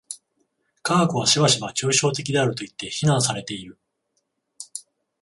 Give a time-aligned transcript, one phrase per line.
[0.81, 3.77] 科学はしばしば抽象的であるといって非難されている。